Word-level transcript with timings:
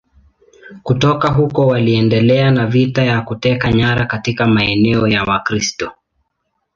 Kutoka 0.83 1.27
huko 1.31 1.67
waliendelea 1.67 2.51
na 2.51 2.67
vita 2.67 3.05
za 3.05 3.21
kuteka 3.21 3.71
nyara 3.71 4.05
katika 4.05 4.45
maeneo 4.47 5.07
ya 5.07 5.23
Wakristo. 5.23 5.91